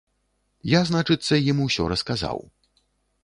[0.77, 2.39] Я, значыцца, ім усё расказаў.